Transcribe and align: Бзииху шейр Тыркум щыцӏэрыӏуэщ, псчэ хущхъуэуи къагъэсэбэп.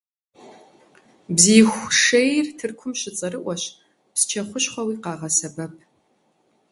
Бзииху 1.35 1.83
шейр 2.03 2.47
Тыркум 2.57 2.93
щыцӏэрыӏуэщ, 2.99 3.63
псчэ 4.13 4.41
хущхъуэуи 4.47 5.01
къагъэсэбэп. 5.03 5.73